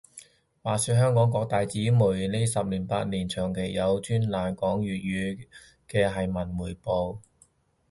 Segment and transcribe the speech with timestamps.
[0.63, 5.47] 話說香港各大紙媒呢十年八年，長期有專欄講粵語
[5.87, 7.19] 嘅係文匯報